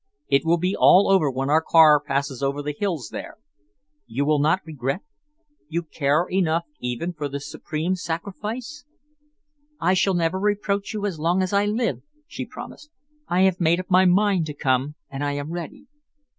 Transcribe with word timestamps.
It 0.29 0.43
will 0.43 0.57
be 0.57 0.75
all 0.75 1.11
over 1.11 1.29
when 1.29 1.51
our 1.51 1.61
car 1.61 1.99
passes 1.99 2.41
over 2.41 2.63
the 2.63 2.73
hills 2.73 3.09
there. 3.11 3.37
You 4.07 4.25
will 4.25 4.39
not 4.39 4.61
regret? 4.65 5.01
You 5.69 5.83
care 5.83 6.25
enough 6.25 6.65
even 6.79 7.13
for 7.13 7.29
this 7.29 7.47
supreme 7.51 7.95
sacrifice?" 7.95 8.83
"I 9.79 9.93
shall 9.93 10.15
never 10.15 10.39
reproach 10.39 10.91
you 10.95 11.05
as 11.05 11.19
long 11.19 11.43
as 11.43 11.53
I 11.53 11.67
live," 11.67 12.01
she 12.25 12.47
promised. 12.47 12.89
"I 13.27 13.41
have 13.41 13.61
made 13.61 13.79
up 13.79 13.91
my 13.91 14.05
mind 14.05 14.47
to 14.47 14.55
come, 14.55 14.95
and 15.11 15.23
I 15.23 15.33
am 15.33 15.51
ready." 15.51 15.85